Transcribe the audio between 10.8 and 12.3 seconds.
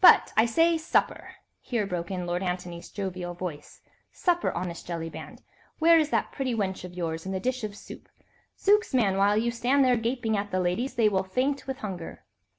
they will faint with hunger."